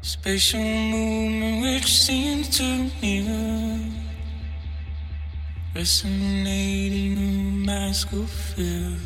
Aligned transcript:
Spatial 0.00 0.60
movement 0.60 1.62
which 1.62 1.86
seems 1.86 2.48
to 2.56 2.90
near 3.02 3.78
Resonating 5.74 7.18
a 7.18 7.66
mask 7.66 8.12
of 8.12 8.30
fear. 8.30 8.96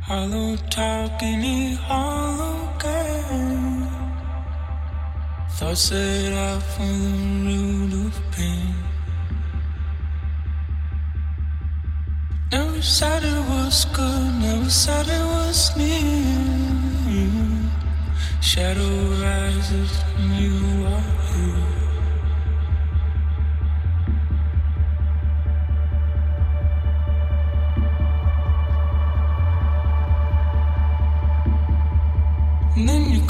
Hollow 0.00 0.56
talking 0.68 1.42
in 1.44 1.76
hollow 1.76 2.72
game 2.78 3.88
Thoughts 5.50 5.80
set 5.80 6.32
out 6.32 6.62
from 6.62 7.44
the 7.44 7.56
root 7.56 8.06
of 8.06 8.32
pain 8.32 8.85
Never 12.76 12.84
said 12.84 13.24
it 13.24 13.48
was 13.48 13.86
good, 13.86 14.34
never 14.38 14.68
said 14.68 15.08
it 15.08 15.24
was 15.24 15.74
near. 15.78 17.70
Shadow 18.42 18.96
rises 19.22 19.92
and 20.18 20.32
you 20.36 20.84
are 20.84 21.00
here. 21.32 21.64
And 32.76 32.86
then 32.86 33.08
you 33.10 33.22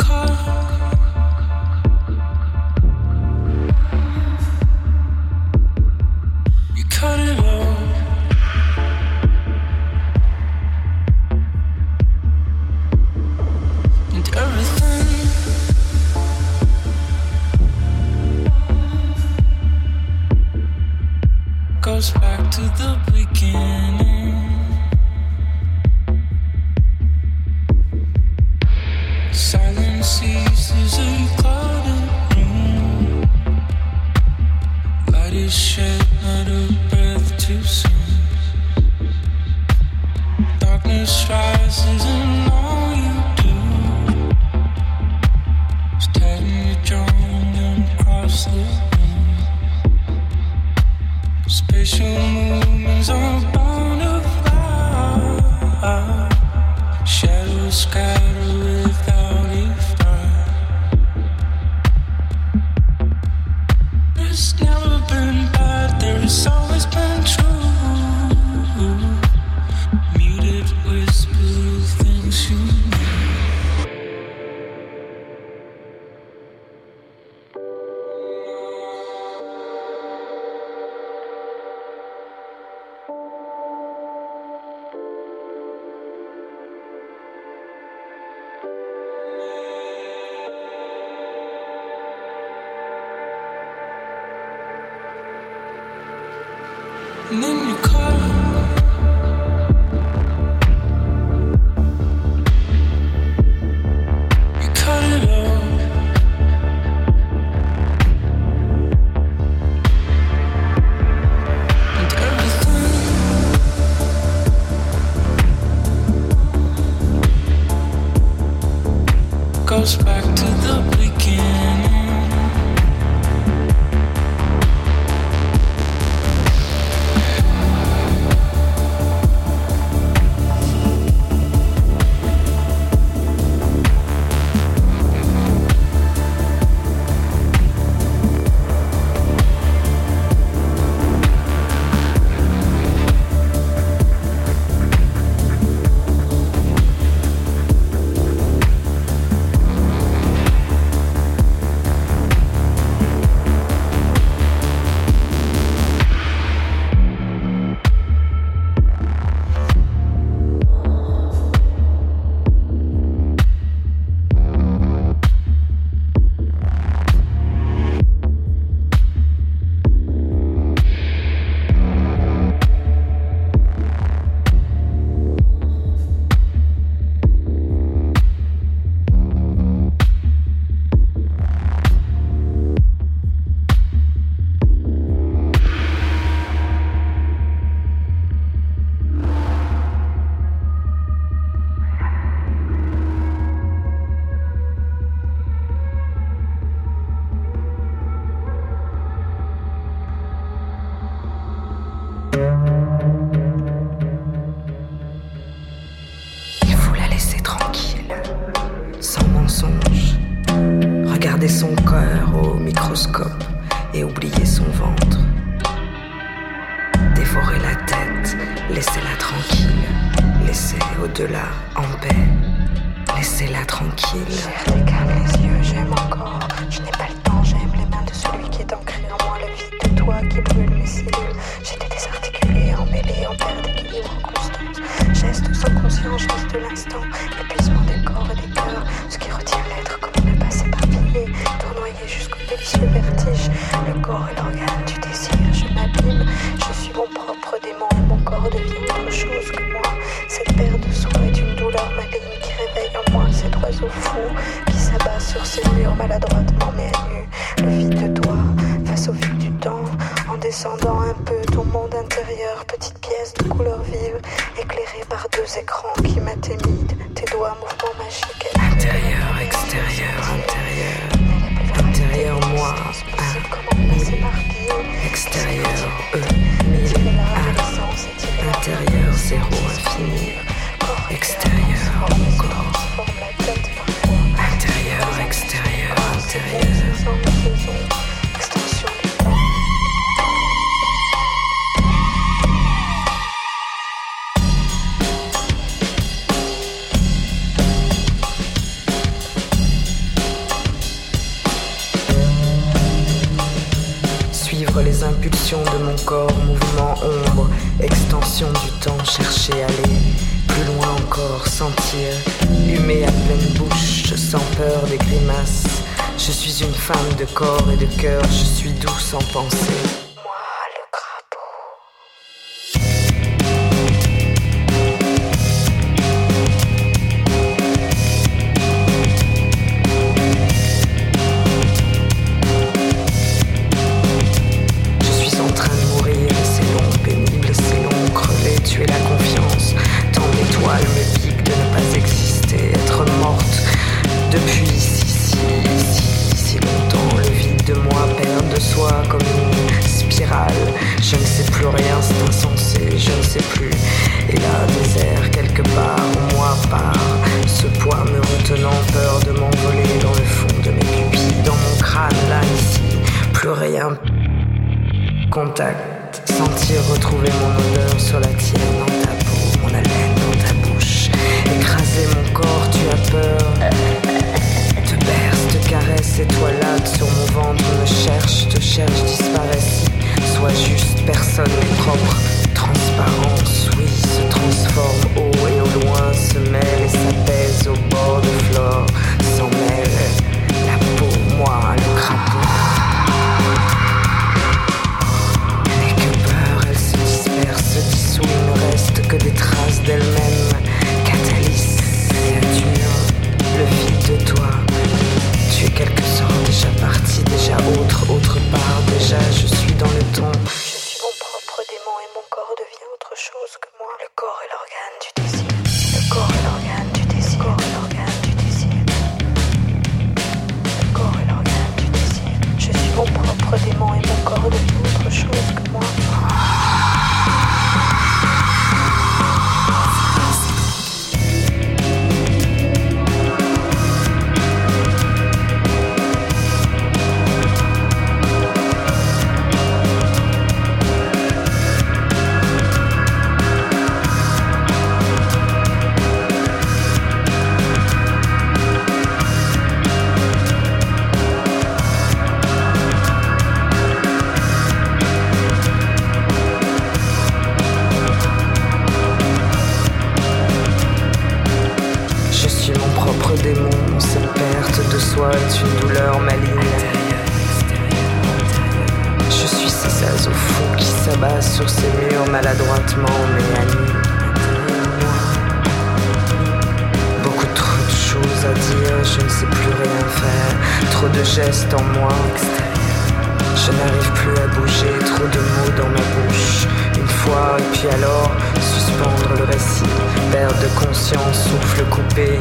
alors 487.90 488.30
suspendre 488.60 489.34
le 489.38 489.44
récit, 489.44 489.84
perte 490.32 490.60
de 490.62 490.68
conscience, 490.86 491.48
souffle 491.48 491.84
coupé, 491.84 492.40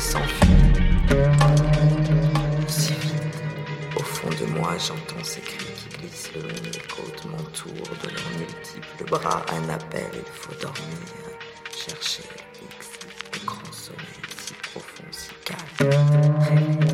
s'enfuit. 0.00 0.48
Si 2.66 2.92
vite, 2.94 3.42
au 3.96 4.02
fond 4.02 4.30
de 4.30 4.46
moi, 4.46 4.72
j'entends 4.78 5.22
ces 5.22 5.40
cris 5.40 5.66
qui 5.76 5.98
glissent 5.98 6.30
le 6.34 6.42
long 6.42 6.70
des 6.72 6.80
côtes, 6.88 7.24
m'entourent 7.26 7.96
de 8.02 8.08
leurs 8.08 8.30
multiples 8.38 9.04
bras. 9.10 9.44
Un 9.52 9.68
appel, 9.68 10.10
il 10.14 10.32
faut 10.32 10.54
dormir, 10.60 11.06
chercher 11.76 12.24
X, 12.62 12.88
le 13.34 13.46
grand 13.46 13.72
sommeil 13.72 14.24
si 14.38 14.54
profond, 14.54 15.04
si 15.10 15.30
calme. 15.44 16.89